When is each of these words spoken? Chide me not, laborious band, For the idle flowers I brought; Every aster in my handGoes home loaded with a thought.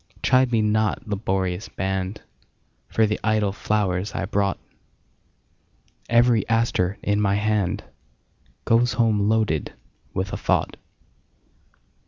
Chide 0.23 0.51
me 0.51 0.63
not, 0.63 1.07
laborious 1.07 1.69
band, 1.69 2.23
For 2.87 3.05
the 3.05 3.19
idle 3.23 3.51
flowers 3.51 4.15
I 4.15 4.25
brought; 4.25 4.57
Every 6.09 6.43
aster 6.49 6.97
in 7.03 7.21
my 7.21 7.37
handGoes 7.37 8.95
home 8.95 9.29
loaded 9.29 9.73
with 10.11 10.33
a 10.33 10.37
thought. 10.37 10.75